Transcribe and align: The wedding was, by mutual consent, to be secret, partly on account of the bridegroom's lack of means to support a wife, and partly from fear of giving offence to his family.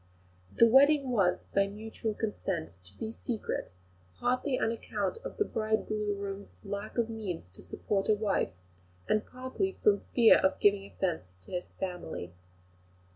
The 0.57 0.65
wedding 0.67 1.11
was, 1.11 1.45
by 1.53 1.67
mutual 1.67 2.15
consent, 2.15 2.69
to 2.85 2.97
be 2.97 3.11
secret, 3.11 3.73
partly 4.17 4.57
on 4.59 4.71
account 4.71 5.19
of 5.23 5.37
the 5.37 5.45
bridegroom's 5.45 6.57
lack 6.63 6.97
of 6.97 7.07
means 7.07 7.51
to 7.51 7.61
support 7.61 8.09
a 8.09 8.15
wife, 8.15 8.49
and 9.07 9.23
partly 9.23 9.73
from 9.83 9.99
fear 10.15 10.39
of 10.39 10.59
giving 10.59 10.87
offence 10.91 11.35
to 11.41 11.51
his 11.51 11.73
family. 11.73 12.33